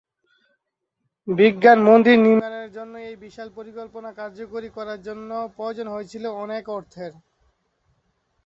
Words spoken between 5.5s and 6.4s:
প্রয়োজন হয়েছিল